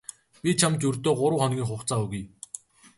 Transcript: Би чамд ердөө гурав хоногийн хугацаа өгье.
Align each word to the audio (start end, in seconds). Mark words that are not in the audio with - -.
Би 0.45 0.49
чамд 0.61 0.87
ердөө 0.89 1.13
гурав 1.19 1.39
хоногийн 1.41 1.69
хугацаа 1.69 1.99
өгье. 2.05 2.23